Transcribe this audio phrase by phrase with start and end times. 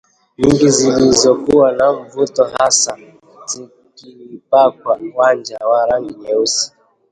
[0.37, 2.97] nyingi zilizokuwa na mvuto hasa
[3.45, 6.73] zikipakwa wanja wa rangi nyeusi